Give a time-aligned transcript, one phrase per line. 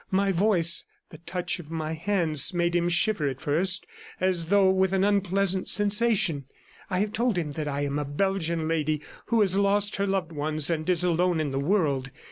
[0.09, 3.85] My voice, the touch of my hands made him shiver at first,
[4.19, 6.45] as though with an unpleasant sensation.
[6.89, 10.31] I have told him that I am a Beigian lady who has lost her loved
[10.31, 12.09] ones and is alone in the world.